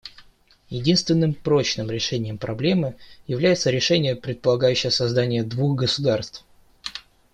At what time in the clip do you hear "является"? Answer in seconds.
3.27-3.69